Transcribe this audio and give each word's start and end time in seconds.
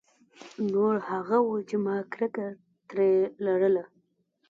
نور 0.73 0.95
هغه 1.09 1.37
وو 1.45 1.57
چې 1.69 1.75
ما 1.85 1.97
کرکه 2.13 2.47
ترې 2.89 3.11
لرله. 3.45 3.83